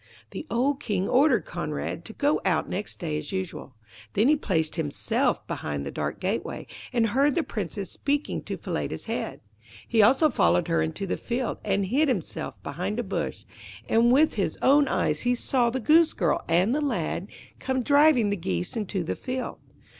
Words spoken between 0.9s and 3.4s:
ordered Conrad to go out next day as